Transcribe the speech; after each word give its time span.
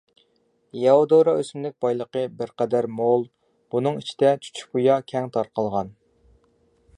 ياۋا 0.83 1.03
دورا 1.11 1.35
ئۆسۈملۈك 1.41 1.75
بايلىقى 1.85 2.23
بىرقەدەر 2.39 2.87
مول، 3.01 3.27
بۇنىڭ 3.75 4.01
ئىچىدە 4.01 4.33
چۈچۈكبۇيا 4.47 4.97
كەڭ 5.13 5.31
تارقالغان. 5.37 5.95